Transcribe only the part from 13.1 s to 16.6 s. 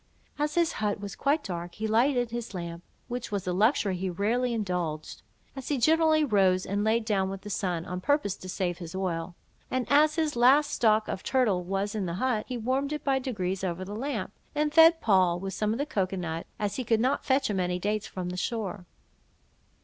degrees over the lamp, and fed Poll with some cocoa nut,